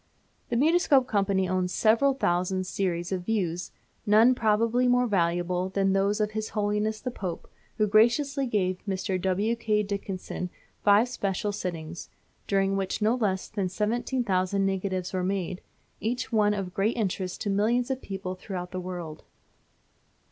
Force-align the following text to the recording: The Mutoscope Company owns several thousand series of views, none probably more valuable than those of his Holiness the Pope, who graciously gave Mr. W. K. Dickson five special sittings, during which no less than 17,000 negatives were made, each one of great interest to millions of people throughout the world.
The 0.49 0.55
Mutoscope 0.55 1.05
Company 1.05 1.47
owns 1.47 1.71
several 1.71 2.15
thousand 2.15 2.65
series 2.65 3.11
of 3.11 3.21
views, 3.27 3.69
none 4.03 4.33
probably 4.33 4.87
more 4.87 5.05
valuable 5.05 5.69
than 5.69 5.93
those 5.93 6.19
of 6.19 6.31
his 6.31 6.49
Holiness 6.57 6.99
the 6.99 7.11
Pope, 7.11 7.47
who 7.77 7.85
graciously 7.85 8.47
gave 8.47 8.81
Mr. 8.87 9.21
W. 9.21 9.55
K. 9.55 9.83
Dickson 9.83 10.49
five 10.83 11.07
special 11.07 11.51
sittings, 11.51 12.09
during 12.47 12.75
which 12.75 12.99
no 12.99 13.13
less 13.13 13.47
than 13.47 13.69
17,000 13.69 14.65
negatives 14.65 15.13
were 15.13 15.23
made, 15.23 15.61
each 15.99 16.31
one 16.31 16.55
of 16.55 16.73
great 16.73 16.97
interest 16.97 17.39
to 17.41 17.51
millions 17.51 17.91
of 17.91 18.01
people 18.01 18.33
throughout 18.33 18.71
the 18.71 18.79
world. 18.81 19.21